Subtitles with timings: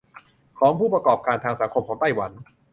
[0.59, 2.31] ของผู้ประกอบการทางสังคมของไต้หวัน